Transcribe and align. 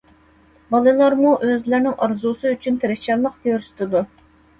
بالىلارمۇ 0.75 1.33
ئۆزلىرىنىڭ 1.47 1.95
ئارزۇسى 2.05 2.53
ئۈچۈن 2.55 2.81
تىرىشچانلىق 2.85 3.37
كۆرسىتىدۇ. 3.45 4.03